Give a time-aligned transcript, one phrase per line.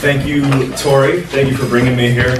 [0.00, 0.42] Thank you,
[0.76, 1.22] Tori.
[1.22, 2.34] Thank you for bringing me here.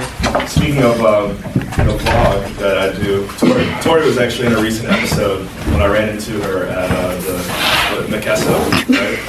[0.47, 5.45] Speaking of the vlog that I do, Tori, Tori was actually in a recent episode
[5.71, 8.53] when I ran into her at uh, the McKesso,
[8.89, 9.19] right?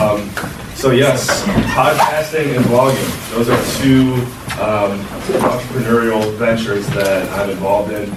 [0.00, 0.30] Um,
[0.76, 1.42] so yes,
[1.74, 3.30] podcasting and vlogging.
[3.30, 4.14] Those are two
[4.62, 4.98] um,
[5.40, 8.14] entrepreneurial ventures that I'm involved in.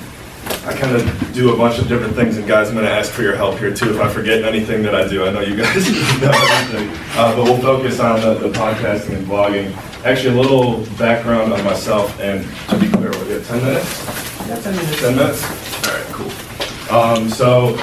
[0.64, 3.11] I kind of do a bunch of different things, and guys, I'm going to ask
[3.11, 5.25] for your help here too if I forget anything that I do.
[5.25, 5.89] I know you guys
[6.21, 9.75] know everything, uh, but we'll focus on the, the podcasting and vlogging.
[10.06, 14.06] Actually, a little background on myself, and to be clear, we have 10 minutes?
[14.47, 15.01] Yeah, 10 minutes.
[15.01, 15.87] 10 minutes?
[15.87, 16.96] All right, cool.
[16.96, 17.75] Um, so,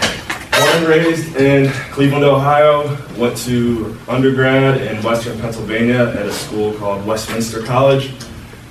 [0.53, 6.75] born and raised in Cleveland, Ohio, went to undergrad in Western Pennsylvania at a school
[6.75, 8.13] called Westminster College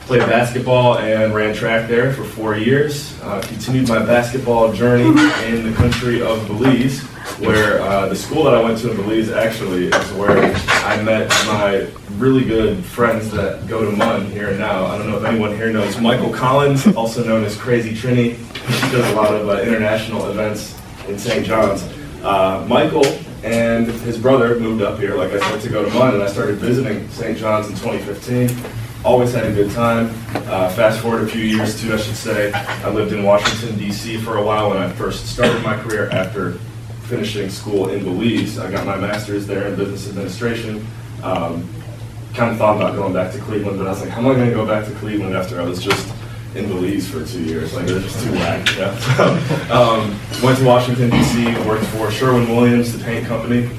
[0.07, 3.19] played basketball and ran track there for four years.
[3.21, 5.03] Uh, continued my basketball journey
[5.45, 7.01] in the country of Belize,
[7.41, 11.27] where uh, the school that I went to in Belize actually is where I met
[11.47, 14.85] my really good friends that go to MUN here and now.
[14.85, 18.35] I don't know if anyone here knows Michael Collins, also known as Crazy Trini.
[18.35, 21.45] He does a lot of uh, international events in St.
[21.45, 21.83] John's.
[22.23, 23.05] Uh, Michael
[23.43, 26.27] and his brother moved up here, like I said, to go to MUN, and I
[26.27, 27.37] started visiting St.
[27.37, 30.09] John's in 2015 always had a good time.
[30.49, 32.51] Uh, fast forward a few years too, I should say.
[32.51, 34.17] I lived in Washington, D.C.
[34.17, 36.53] for a while when I first started my career after
[37.07, 38.59] finishing school in Belize.
[38.59, 40.85] I got my master's there in business administration.
[41.23, 41.67] Um,
[42.33, 44.33] kind of thought about going back to Cleveland, but I was like, how am I
[44.35, 46.13] going to go back to Cleveland after I was just
[46.53, 47.73] in Belize for two years?
[47.73, 48.67] Like, it was just too whack.
[48.77, 49.71] Yeah.
[49.71, 53.69] Um, went to Washington, D.C., worked for Sherwin-Williams, the paint company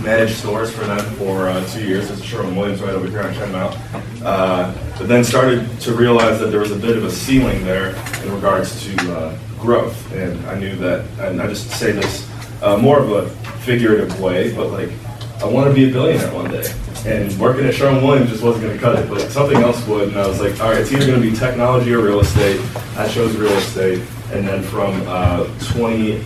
[0.00, 2.08] managed stores for them for uh, two years.
[2.08, 4.22] There's a Sherwin-Williams right over here on Kenmount.
[4.24, 7.94] Uh, but then started to realize that there was a bit of a ceiling there
[8.24, 10.12] in regards to uh, growth.
[10.12, 12.28] And I knew that, and I just say this
[12.62, 13.28] uh, more of a
[13.60, 14.90] figurative way, but like,
[15.40, 16.72] I want to be a billionaire one day.
[17.04, 20.08] And working at Sherwin-Williams just wasn't going to cut it, but something else would.
[20.08, 22.60] And I was like, all right, it's either going to be technology or real estate.
[22.96, 24.02] I chose real estate.
[24.32, 26.24] And then from uh, 20,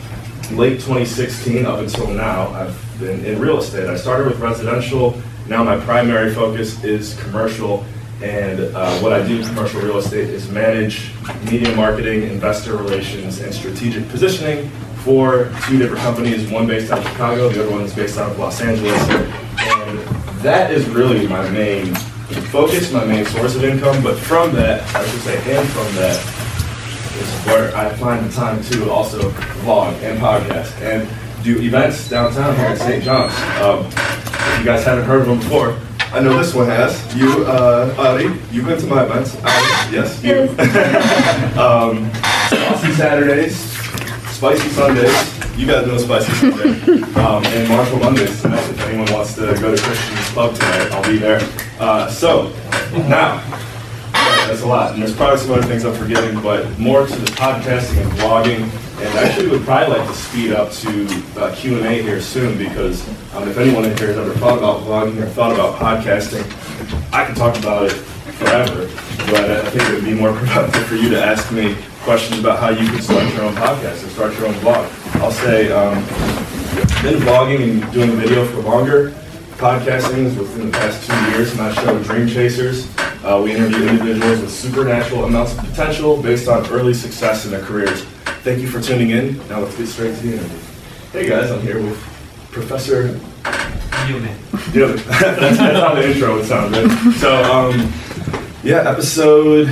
[0.52, 3.88] late 2016 up until now, I've been in real estate.
[3.88, 5.20] I started with residential.
[5.48, 7.84] Now my primary focus is commercial.
[8.22, 11.10] And uh, what I do in commercial real estate is manage
[11.50, 14.68] media marketing, investor relations, and strategic positioning
[15.02, 18.30] for two different companies, one based out of Chicago, the other one is based out
[18.30, 19.00] of Los Angeles.
[19.08, 19.98] And
[20.42, 21.94] that is really my main
[22.52, 24.02] focus, my main source of income.
[24.02, 26.40] But from that, I should say, and from that,
[27.16, 29.30] is where I find the time to also
[29.62, 31.08] vlog and podcast and
[31.42, 33.04] do events downtown here in St.
[33.04, 33.34] John's.
[33.60, 35.78] Um, if you guys haven't heard of them before,
[36.12, 37.14] I know this one has.
[37.14, 39.36] You, uh, Ari, you've been to my events.
[39.36, 39.44] Ari,
[39.94, 40.48] yes, you.
[41.60, 42.12] um,
[42.48, 43.56] Saucy Saturdays,
[44.32, 45.58] Spicy Sundays.
[45.58, 47.06] You guys know Spicy Sunday.
[47.20, 48.66] Um, and Marshall Mondays tonight.
[48.70, 51.40] If anyone wants to go to Christian's Club tonight, I'll be there.
[51.78, 52.48] Uh, so,
[53.08, 53.42] now,
[54.46, 54.94] that's a lot.
[54.94, 58.89] And there's probably some other things I'm forgetting, but more to the podcasting and vlogging.
[59.00, 61.06] And I actually would probably like to speed up to
[61.38, 65.22] uh, Q&A here soon because um, if anyone in here has ever thought about vlogging
[65.22, 66.44] or thought about podcasting,
[67.10, 68.86] I can talk about it forever.
[69.30, 72.58] But I think it would be more productive for you to ask me questions about
[72.58, 74.84] how you can start your own podcast and start your own vlog.
[75.22, 75.94] I'll say, um,
[77.02, 79.12] been vlogging and doing video for longer.
[79.56, 81.56] Podcasting is within the past two years.
[81.56, 82.86] My show, Dream Chasers,
[83.24, 87.62] uh, we interview individuals with supernatural amounts of potential based on early success in their
[87.62, 88.04] careers.
[88.42, 89.36] Thank you for tuning in.
[89.48, 90.58] Now let's get straight to the interview.
[91.12, 91.98] Hey guys, I'm here with
[92.50, 93.08] Professor
[94.08, 94.34] Newman.
[94.72, 95.04] Yeah, that's,
[95.58, 96.90] that's how the intro would sound, right?
[97.16, 97.92] So, um,
[98.62, 99.68] yeah, episode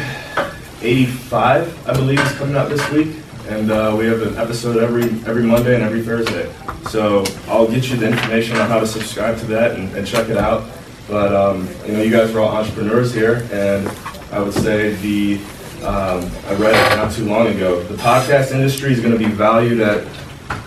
[0.82, 3.16] 85, I believe, is coming out this week,
[3.48, 6.52] and uh, we have an episode every every Monday and every Thursday.
[6.90, 10.28] So I'll get you the information on how to subscribe to that and, and check
[10.28, 10.68] it out.
[11.08, 13.88] But um, you know, you guys are all entrepreneurs here, and
[14.30, 15.40] I would say the
[15.82, 17.82] um, I read it not too long ago.
[17.84, 20.06] The podcast industry is going to be valued at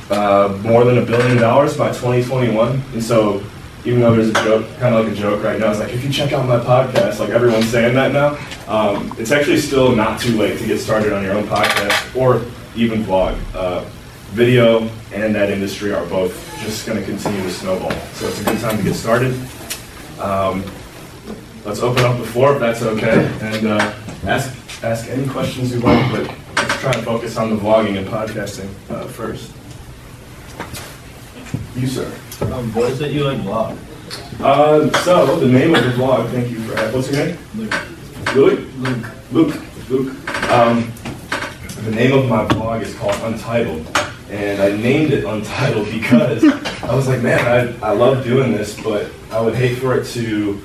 [0.10, 3.44] uh, more than a billion dollars by 2021, and so
[3.84, 6.04] even though there's a joke, kind of like a joke right now, it's like if
[6.04, 8.38] you check out my podcast, like everyone's saying that now.
[8.68, 12.42] Um, it's actually still not too late to get started on your own podcast or
[12.76, 13.38] even vlog.
[13.56, 13.84] Uh,
[14.32, 17.92] video and that industry are both just going to continue to snowball.
[18.14, 19.34] So it's a good time to get started.
[20.20, 20.64] Um,
[21.66, 23.94] let's open up the floor if that's okay, and uh,
[24.24, 26.12] ask ask any questions you like.
[26.12, 29.52] But let's try to focus on the vlogging and podcasting uh, first.
[31.76, 32.12] You, sir.
[32.54, 33.78] Um, what is it you like vlog?
[34.42, 36.30] Uh, so the name of the vlog.
[36.32, 37.38] Thank you for what's your name?
[37.56, 37.74] Luke.
[38.36, 39.08] Luke.
[39.32, 39.62] Luke.
[39.90, 40.52] Luke.
[40.52, 40.92] Um,
[41.84, 43.86] the name of my blog is called Untitled,
[44.30, 46.44] and I named it Untitled because
[46.84, 50.06] I was like, man, I, I love doing this, but I would hate for it
[50.08, 50.62] to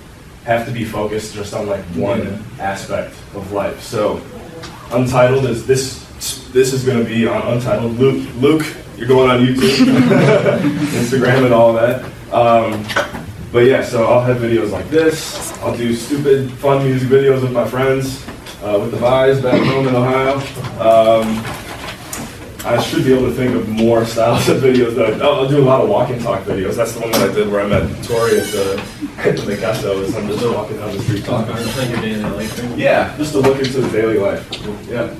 [0.47, 3.83] have to be focused just on like one aspect of life.
[3.83, 4.23] So
[4.93, 6.07] Untitled is this.
[6.53, 7.99] This is going to be on Untitled.
[7.99, 8.65] Luke, Luke,
[8.97, 9.87] you're going on YouTube,
[10.95, 12.05] Instagram, and all that.
[12.33, 12.87] Um,
[13.51, 15.53] but yeah, so I'll have videos like this.
[15.59, 18.25] I'll do stupid, fun music videos with my friends,
[18.63, 20.37] uh, with the Vise back home in Ohio.
[20.79, 21.66] Um,
[22.67, 24.97] I should be able to think of more styles of videos.
[24.97, 26.75] That I'll, I'll do a lot of walk and talk videos.
[26.75, 28.83] That's the one that I did where I met Tori at the
[29.19, 30.17] at the Gustos.
[30.17, 31.57] I'm just walking down the street talking.
[31.57, 32.77] It's like your daily life.
[32.77, 34.51] Yeah, just to look into the daily life.
[34.89, 35.15] Yeah.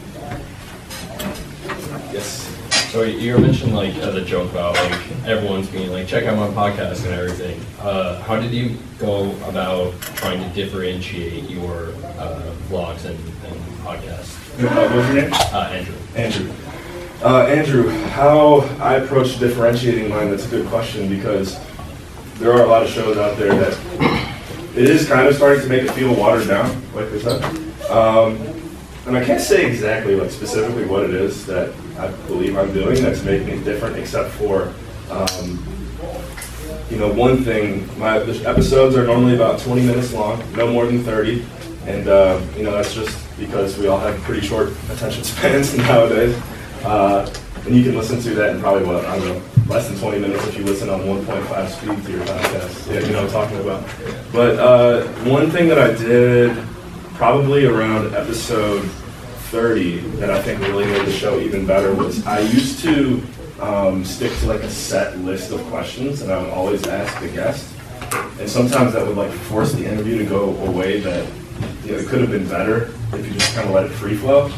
[2.13, 2.53] Yes.
[2.91, 6.37] So you were mentioning like as a joke about like everyone's being like check out
[6.37, 7.61] my podcast and everything.
[7.79, 14.35] Uh, how did you go about trying to differentiate your uh, vlogs and, and podcasts?
[14.59, 15.31] Uh, what's your name?
[15.33, 15.95] Uh, Andrew.
[16.17, 16.66] Andrew.
[17.23, 21.59] Uh, Andrew, how I approach differentiating mine, that's a good question because
[22.35, 24.27] there are a lot of shows out there that
[24.77, 27.43] it is kind of starting to make it feel watered down, like I said.
[27.91, 28.37] Um,
[29.07, 33.03] and I can't say exactly, like specifically what it is that I believe I'm doing
[33.03, 34.75] that's making it different, except for,
[35.11, 35.65] um,
[36.91, 41.03] you know, one thing, my episodes are normally about 20 minutes long, no more than
[41.03, 41.45] 30.
[41.87, 46.37] And, uh, you know, that's just because we all have pretty short attention spans nowadays.
[46.87, 47.29] Uh,
[47.67, 50.21] and you can listen to that in probably, what, I don't know, less than 20
[50.21, 52.95] minutes if you listen on 1.5 speed to your podcast.
[52.95, 53.85] Yeah, you know what I'm talking about.
[54.33, 56.57] But uh, one thing that I did
[57.15, 58.83] probably around episode
[59.51, 63.23] 30 that I think really made the show even better was I used to
[63.61, 67.29] um, stick to like a set list of questions and I would always ask the
[67.29, 67.75] guest.
[68.39, 71.29] And sometimes that would like force the interview to go a way that
[71.85, 74.53] it could have been better if you just kind of let it free flow.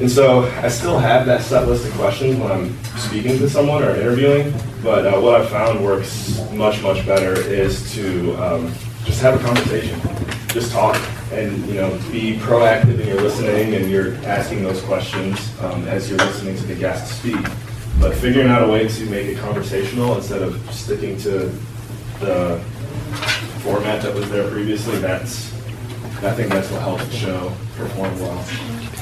[0.00, 3.82] And so I still have that set list of questions when I'm speaking to someone
[3.82, 8.72] or interviewing, but uh, what I've found works much, much better is to um,
[9.04, 10.00] just have a conversation,
[10.48, 10.96] just talk,
[11.32, 16.08] and you know, be proactive in your listening and you're asking those questions um, as
[16.08, 17.44] you're listening to the guest speak.
[17.98, 21.50] But figuring out a way to make it conversational instead of sticking to
[22.20, 22.60] the
[23.62, 25.52] format that was there previously, that's,
[26.22, 28.97] I think that's what helps the show perform well.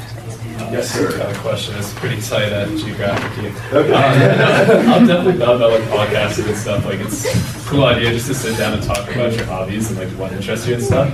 [0.71, 1.31] Yes, Got sir.
[1.31, 1.77] a question.
[1.77, 3.49] It's pretty tight at geographically.
[3.73, 3.93] Okay.
[3.93, 6.85] Uh, I'm definitely thought about like podcasting and stuff.
[6.85, 9.99] Like it's a cool idea just to sit down and talk about your hobbies and
[9.99, 11.13] like what interests you and stuff.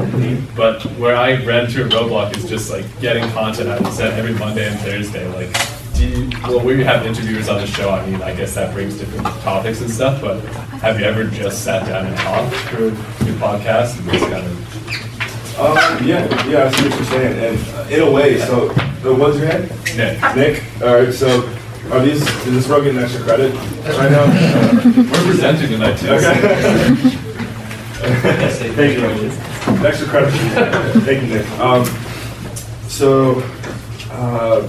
[0.57, 4.35] But where I ran a roadblock is just like getting content out and set every
[4.35, 5.27] Monday and Thursday.
[5.35, 5.55] Like,
[5.95, 7.91] do you, well, we have interviewers on the show.
[7.91, 10.21] I mean, I guess that brings different topics and stuff.
[10.21, 10.41] But
[10.81, 12.87] have you ever just sat down and talked through
[13.27, 15.22] your podcast and just kind of
[15.59, 15.77] Um,
[16.07, 19.37] yeah, yeah, I see what you're saying, and uh, in a way, so, uh, what's
[19.39, 19.69] your name?
[19.97, 20.37] Nick?
[20.37, 20.63] Nick?
[20.83, 21.43] All right, so,
[21.91, 24.25] are these, is this row getting extra credit right now?
[24.97, 26.09] We're presenting tonight too.
[26.09, 26.35] Okay.
[28.75, 29.87] Thank you.
[29.87, 30.31] Extra credit.
[31.05, 31.47] Thank you, Nick.
[31.61, 31.85] Um,
[32.89, 33.41] so,
[34.11, 34.69] uh,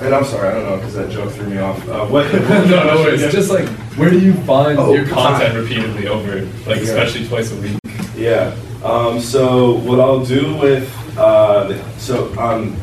[0.00, 1.88] and I'm sorry, I don't know, because that joke threw me off.
[1.88, 2.30] Uh, what?
[2.32, 5.62] no, no, it's just like, where do you find Oh, your content time.
[5.62, 6.82] repeatedly over, like, Yeah.
[6.82, 7.78] especially twice a week?
[8.14, 8.54] Yeah.
[8.82, 10.88] Um, so what I'll do with
[11.18, 12.76] uh, so on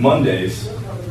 [0.00, 0.68] Mondays,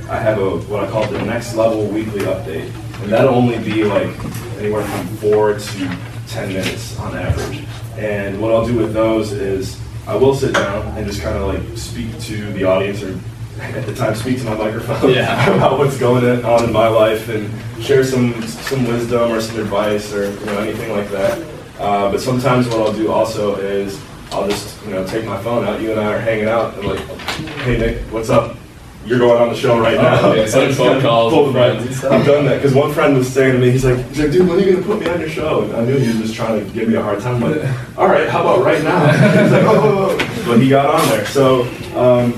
[0.09, 2.73] I have a what I call the next level weekly update,
[3.03, 4.09] and that'll only be like
[4.57, 5.97] anywhere from four to
[6.27, 7.65] ten minutes on average.
[7.97, 11.53] And what I'll do with those is I will sit down and just kind of
[11.53, 13.19] like speak to the audience or
[13.59, 15.53] at the time speak to my microphone Yeah.
[15.55, 17.51] about what's going on in my life and
[17.83, 21.37] share some some wisdom or some advice or you know anything like that.
[21.79, 23.99] Uh, but sometimes what I'll do also is
[24.31, 25.81] I'll just you know take my phone out.
[25.81, 28.57] You and I are hanging out and like, hey Nick, what's up?
[29.05, 30.19] You're going on the show right now.
[30.21, 32.11] Oh, yeah, so I'm phone calls pull the friends and stuff.
[32.11, 34.47] I've done that because one friend was saying to me, he's like, he's like, dude,
[34.47, 35.63] when are you gonna put me on your show?
[35.63, 37.43] And I knew he was just trying to give me a hard time.
[37.43, 39.11] I'm like, all right, how about right now?
[39.43, 40.43] He's like, oh, oh, oh.
[40.45, 41.25] but he got on there.
[41.25, 41.63] So
[41.95, 42.31] um,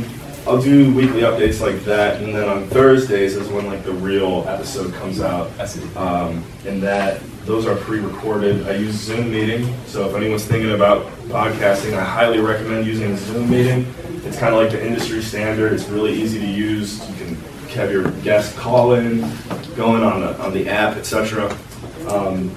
[0.45, 4.45] I'll do weekly updates like that, and then on Thursdays is when like the real
[4.47, 5.49] episode comes out.
[5.57, 5.81] I see.
[5.95, 8.67] Um, and that those are pre-recorded.
[8.67, 13.49] I use Zoom meeting, so if anyone's thinking about podcasting, I highly recommend using Zoom
[13.49, 13.93] meeting.
[14.25, 15.71] It's kind of like the industry standard.
[15.71, 16.99] It's really easy to use.
[17.09, 17.35] You can
[17.75, 19.21] have your guest call in,
[19.75, 21.57] going on the on the app, etc.
[22.09, 22.53] Um,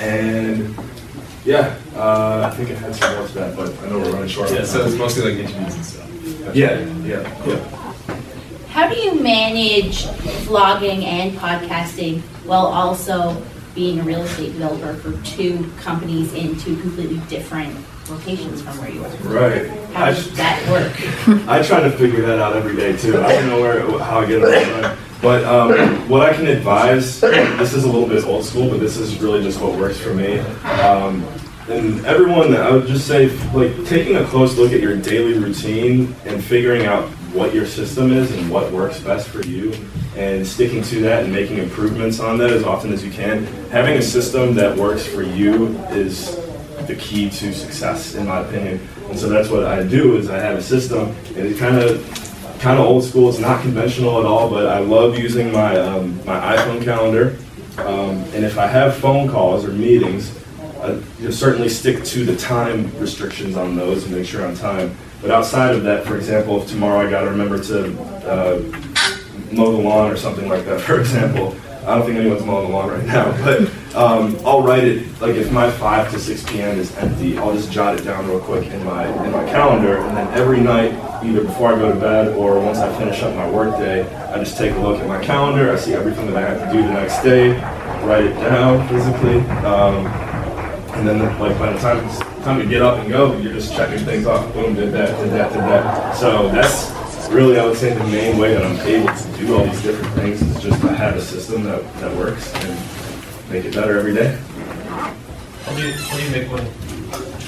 [0.00, 0.74] and
[1.46, 4.28] yeah, uh, I think I had some more to that, but I know we're running
[4.28, 4.50] short.
[4.50, 6.09] Yeah, so it's mostly like interviews and stuff.
[6.54, 8.14] Yeah, yeah, yeah.
[8.68, 10.04] How do you manage
[10.46, 13.42] vlogging and podcasting while also
[13.74, 17.76] being a real estate developer for two companies in two completely different
[18.08, 19.08] locations from where you are?
[19.22, 19.66] Right.
[19.92, 21.48] How I does sh- that work?
[21.48, 23.20] I try to figure that out every day too.
[23.20, 24.96] I don't know where how I get it done.
[25.22, 28.96] But um, what I can advise, this is a little bit old school, but this
[28.96, 30.38] is really just what works for me.
[30.38, 31.22] Um,
[31.70, 36.14] and everyone, I would just say, like, taking a close look at your daily routine
[36.24, 39.72] and figuring out what your system is and what works best for you,
[40.16, 43.44] and sticking to that and making improvements on that as often as you can.
[43.70, 46.36] Having a system that works for you is
[46.88, 48.80] the key to success, in my opinion.
[49.08, 52.04] And so that's what I do is I have a system, and it kind of
[52.60, 53.28] kind of old school.
[53.28, 57.36] It's not conventional at all, but I love using my um, my iPhone calendar.
[57.78, 60.36] Um, and if I have phone calls or meetings,
[60.82, 64.54] I you know, certainly stick to the time restrictions on those and make sure on
[64.54, 64.96] time.
[65.20, 68.58] But outside of that, for example, if tomorrow I got to remember to uh,
[69.52, 71.54] mow the lawn or something like that, for example,
[71.86, 73.62] I don't think anyone's mowing the lawn right now, but
[73.94, 76.78] um, I'll write it like if my 5 to 6 p.m.
[76.78, 80.16] is empty, I'll just jot it down real quick in my in my calendar, and
[80.16, 80.92] then every night,
[81.24, 84.56] either before I go to bed or once I finish up my workday, I just
[84.56, 85.72] take a look at my calendar.
[85.72, 87.52] I see everything that I have to do the next day,
[88.04, 90.04] write it down physically, um,
[91.00, 93.72] and then like by the time it's time to get up and go, you're just
[93.72, 94.52] checking things off.
[94.52, 96.14] Boom, did that, did that, did that.
[96.14, 96.90] So that's
[97.30, 100.14] really, I would say, the main way that I'm able to do all these different
[100.14, 104.14] things is just to have a system that, that works and make it better every
[104.14, 104.38] day.
[105.64, 106.70] How do you, how do you make money?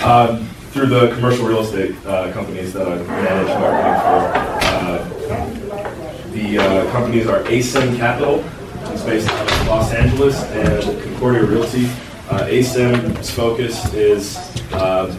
[0.03, 4.33] Um, through the commercial real estate uh, companies that I manage marketing for.
[4.65, 8.43] Uh, the uh, companies are ASIM Capital,
[8.91, 11.91] it's based out of Los Angeles, and Concordia Realty.
[12.33, 14.39] Uh, ASIM's focus is,
[14.73, 15.15] uh,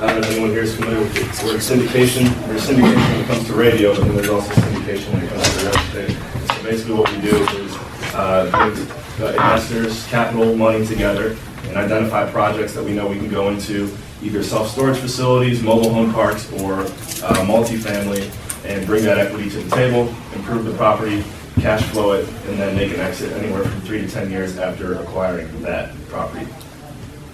[0.00, 2.34] I don't know if anyone here is familiar with the word syndication.
[2.46, 5.42] There's syndication when it comes to radio, but then there's also syndication when it comes
[5.46, 6.16] to real estate.
[6.48, 7.76] So basically what we do is
[8.14, 13.28] uh, give uh, investors capital money together and identify projects that we know we can
[13.28, 18.32] go into, either self-storage facilities, mobile home parks, or uh, multifamily,
[18.64, 21.22] and bring that equity to the table, improve the property,
[21.60, 24.94] cash flow it, and then make an exit anywhere from three to 10 years after
[24.94, 26.46] acquiring that property.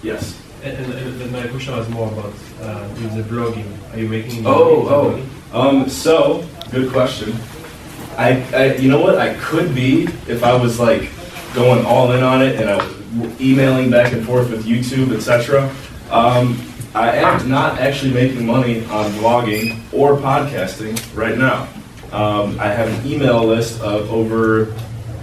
[0.01, 0.39] Yes?
[0.63, 3.93] And, and, and my question was more about uh, with the blogging.
[3.93, 4.45] Are you making?
[4.45, 5.27] Oh, blogging?
[5.53, 5.69] oh.
[5.69, 7.33] Um, so, good question.
[8.17, 9.17] I, I, you know what?
[9.17, 11.09] I could be if I was like
[11.53, 15.69] going all in on it and I was emailing back and forth with YouTube, etc.
[16.09, 16.59] Um,
[16.95, 21.67] I am not actually making money on blogging or podcasting right now.
[22.13, 24.63] Um, I have an email list of over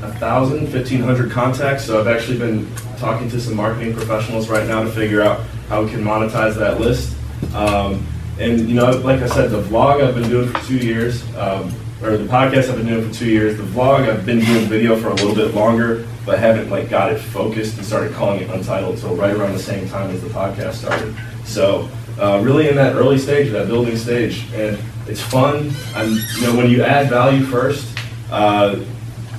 [0.02, 1.84] a thousand, fifteen hundred contacts.
[1.84, 2.68] So I've actually been
[2.98, 6.80] talking to some marketing professionals right now to figure out how we can monetize that
[6.80, 7.16] list.
[7.54, 8.04] Um,
[8.40, 11.72] and you know, like I said, the vlog I've been doing for two years, um,
[12.02, 13.56] or the podcast I've been doing for two years.
[13.56, 17.12] The vlog I've been doing video for a little bit longer, but haven't like got
[17.12, 20.28] it focused and started calling it Untitled until right around the same time as the
[20.30, 21.14] podcast started.
[21.44, 24.76] So uh, really in that early stage, that building stage, and
[25.10, 25.72] it's fun.
[25.94, 27.98] And you know, when you add value first.
[28.30, 28.84] Uh,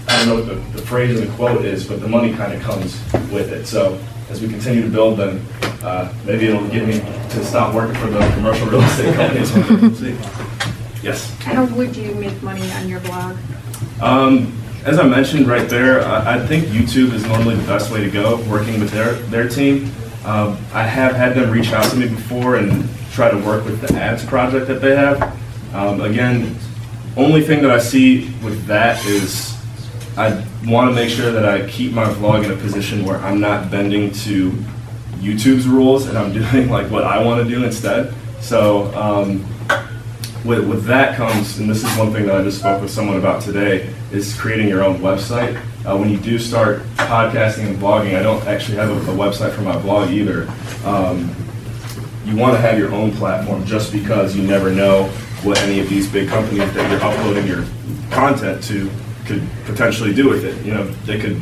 [0.08, 2.54] I don't know what the, the phrase or the quote is, but the money kind
[2.54, 3.02] of comes
[3.32, 3.66] with it.
[3.66, 4.00] So
[4.30, 5.46] as we continue to build, then
[5.84, 9.54] uh, maybe it'll get me to stop working for the commercial real estate companies.
[9.54, 10.18] We'll see.
[11.02, 11.34] Yes.
[11.40, 13.38] How would you make money on your blog?
[14.02, 18.04] Um, as I mentioned right there, I, I think YouTube is normally the best way
[18.04, 19.92] to go, working with their, their team.
[20.26, 23.82] Um, I have had them reach out to me before and try to work with
[23.82, 25.41] the ads project that they have.
[25.74, 26.56] Um, again,
[27.16, 29.58] only thing that I see with that is
[30.18, 33.40] I want to make sure that I keep my vlog in a position where I'm
[33.40, 34.52] not bending to
[35.20, 38.14] YouTube's rules and I'm doing like what I want to do instead.
[38.42, 39.46] So um,
[40.44, 43.18] with, with that comes, and this is one thing that I just spoke with someone
[43.18, 45.56] about today, is creating your own website.
[45.86, 49.54] Uh, when you do start podcasting and blogging, I don't actually have a, a website
[49.54, 50.52] for my blog either.
[50.84, 51.34] Um,
[52.26, 55.12] you want to have your own platform just because you never know
[55.44, 57.66] what any of these big companies that you're uploading your
[58.12, 58.90] content to
[59.26, 60.64] could potentially do with it.
[60.66, 61.42] You know, they could.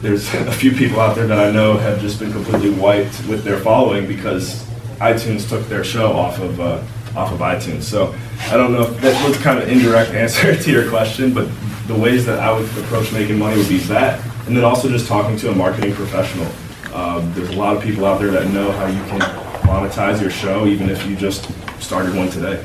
[0.00, 3.42] There's a few people out there that I know have just been completely wiped with
[3.44, 4.64] their following because
[4.98, 6.82] iTunes took their show off of uh,
[7.16, 7.82] off of iTunes.
[7.82, 8.14] So
[8.50, 11.48] I don't know if that was kind of indirect answer to your question, but
[11.86, 15.08] the ways that I would approach making money would be that, and then also just
[15.08, 16.46] talking to a marketing professional.
[16.94, 19.20] Um, there's a lot of people out there that know how you can
[19.66, 21.50] monetize your show, even if you just
[21.80, 22.64] started one today.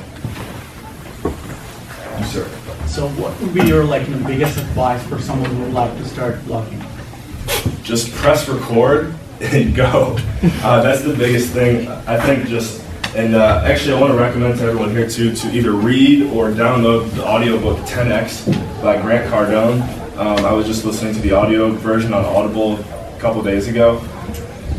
[2.94, 6.04] So what would be your like the biggest advice for someone who would like to
[6.04, 6.80] start blogging?
[7.82, 10.16] just press record and go.
[10.62, 11.88] Uh, that's the biggest thing.
[12.06, 12.84] I think just,
[13.16, 16.50] and uh, actually I want to recommend to everyone here too to either read or
[16.50, 19.82] download the audiobook 10X by Grant Cardone.
[20.16, 23.98] Um, I was just listening to the audio version on Audible a couple days ago.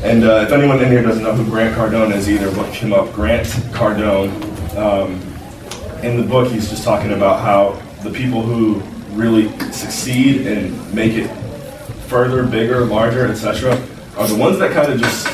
[0.03, 2.93] And uh, if anyone in here doesn't know who Grant Cardone is either, look him
[2.93, 3.11] up.
[3.11, 4.31] Grant Cardone.
[4.77, 5.21] Um,
[6.01, 8.75] in the book, he's just talking about how the people who
[9.17, 11.27] really succeed and make it
[12.07, 13.71] further, bigger, larger, etc.,
[14.15, 15.27] are the ones that kind of just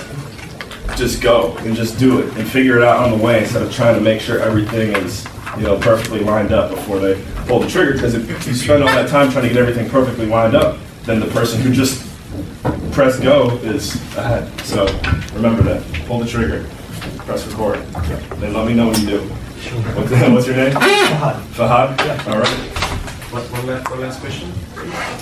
[0.97, 3.73] just go and just do it and figure it out on the way instead of
[3.73, 5.25] trying to make sure everything is
[5.57, 7.93] you know perfectly lined up before they pull the trigger.
[7.93, 11.19] Because if you spend all that time trying to get everything perfectly lined up, then
[11.19, 12.07] the person who just
[12.93, 14.49] press go is ahead.
[14.61, 14.85] So
[15.33, 15.83] remember that.
[16.07, 16.65] Pull the trigger.
[17.19, 17.79] Press record.
[18.39, 19.31] Let me know when you do.
[19.61, 20.71] What's, what's your name?
[20.73, 21.35] Fahad.
[21.53, 21.97] Fahad?
[21.99, 22.33] Yeah.
[22.33, 22.47] All right.
[23.31, 24.51] What, one, last, one last question?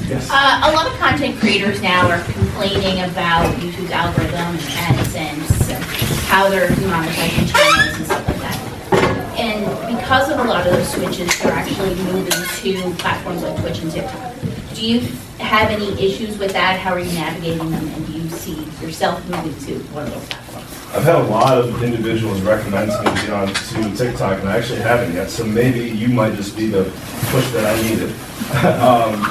[0.08, 0.30] Yes.
[0.32, 5.84] Uh, a lot of content creators now are complaining about YouTube's algorithm and AdSense and
[6.32, 9.36] how they're monetizing channels and stuff like that.
[9.38, 13.80] And because of a lot of those switches, they're actually moving to platforms like Twitch
[13.82, 14.34] and TikTok.
[14.74, 15.02] Do you
[15.40, 16.80] have any issues with that?
[16.80, 17.88] How are you navigating them?
[17.88, 20.49] And do you see yourself moving to one of those platforms?
[20.92, 24.50] I've had a lot of individuals recommend to me to get on to TikTok, and
[24.50, 25.30] I actually haven't yet.
[25.30, 26.84] So maybe you might just be the
[27.30, 28.10] push that I needed.
[28.82, 29.22] um,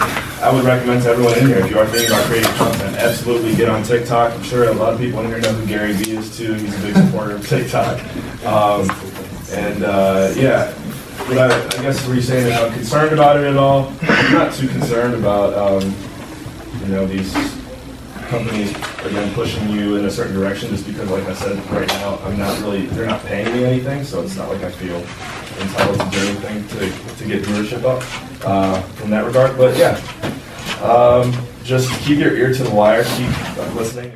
[0.41, 3.57] I would recommend to everyone in here, if you are thinking about creating content, absolutely
[3.57, 4.35] get on TikTok.
[4.35, 6.55] I'm sure a lot of people in here know who Gary Vee is too.
[6.55, 7.99] He's a big supporter of TikTok.
[8.47, 8.88] Um,
[9.50, 10.71] and uh, yeah,
[11.27, 13.93] what I, I guess were you're saying if I'm concerned about it at all?
[14.03, 15.93] I'm not too concerned about um,
[16.83, 17.58] you know these
[18.29, 18.71] companies
[19.05, 22.39] again pushing you in a certain direction just because like I said right now I'm
[22.39, 24.99] not really they're not paying me anything so it's not like I feel
[25.61, 28.03] entitled to do anything to, to get viewership up
[28.47, 29.57] uh, in that regard.
[29.57, 29.97] But yeah
[30.83, 34.13] um, just keep your ear to the wire keep listening